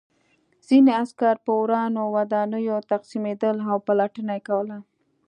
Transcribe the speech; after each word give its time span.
ځینې 0.67 0.91
عسکر 1.01 1.35
په 1.45 1.51
ورانو 1.61 2.01
ودانیو 2.15 2.77
تقسیمېدل 2.91 3.55
او 3.69 3.77
پلټنه 3.87 4.31
یې 4.37 4.45
کوله 4.47 4.77